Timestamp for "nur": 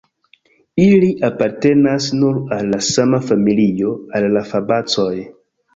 2.23-2.41